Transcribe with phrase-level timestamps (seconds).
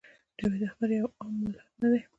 [0.39, 1.99] جاوېد اختر يو عام ملحد نۀ دے